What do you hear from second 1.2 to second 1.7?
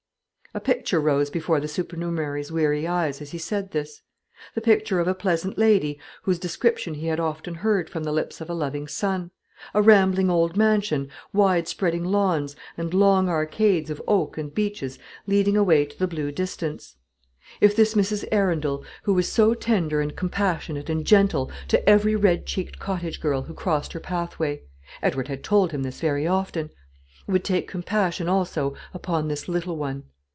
before the